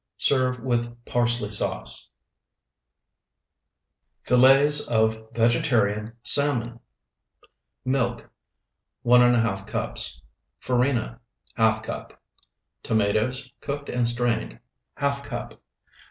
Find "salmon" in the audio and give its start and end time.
6.23-6.79